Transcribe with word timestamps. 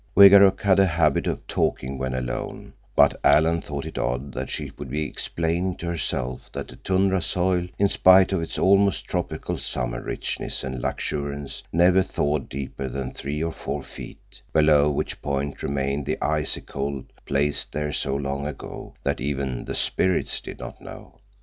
Wegaruk 0.17 0.61
had 0.63 0.79
a 0.79 0.87
habit 0.87 1.27
of 1.27 1.45
talking 1.45 1.99
when 1.99 2.15
alone, 2.15 2.73
but 2.95 3.19
Alan 3.23 3.61
thought 3.61 3.85
it 3.85 3.99
odd 3.99 4.33
that 4.33 4.49
she 4.49 4.65
should 4.75 4.89
be 4.89 5.05
explaining 5.07 5.75
to 5.75 5.85
herself 5.85 6.51
that 6.53 6.67
the 6.69 6.75
tundra 6.77 7.21
soil, 7.21 7.67
in 7.77 7.87
spite 7.87 8.33
of 8.33 8.41
its 8.41 8.57
almost 8.57 9.05
tropical 9.05 9.59
summer 9.59 10.01
richness 10.01 10.63
and 10.63 10.81
luxuriance, 10.81 11.61
never 11.71 12.01
thawed 12.01 12.49
deeper 12.49 12.87
than 12.89 13.11
three 13.11 13.43
or 13.43 13.53
four 13.53 13.83
feet, 13.83 14.41
below 14.53 14.89
which 14.89 15.21
point 15.21 15.61
remained 15.61 16.07
the 16.07 16.17
icy 16.19 16.61
cold 16.61 17.05
placed 17.27 17.71
there 17.71 17.91
so 17.93 18.15
long 18.15 18.47
ago 18.47 18.95
that 19.03 19.21
"even 19.21 19.65
the 19.65 19.75
spirits 19.75 20.41
did 20.41 20.57
not 20.57 20.81
know." 20.81 21.19